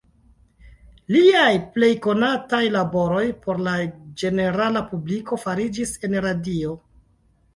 [1.15, 3.75] Liaj plej konataj laboroj por la
[4.21, 6.73] ĝenerala publiko fariĝis en radio.